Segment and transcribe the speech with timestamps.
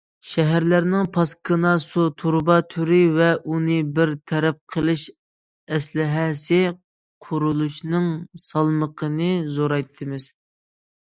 [0.27, 5.05] شەھەرلەرنىڭ پاسكىنا سۇ تۇرۇبا تورى ۋە ئۇنى بىر تەرەپ قىلىش
[5.77, 6.59] ئەسلىھەسى
[7.27, 8.09] قۇرۇلۇشىنىڭ
[8.47, 10.29] سالمىقىنى زورايتىمىز.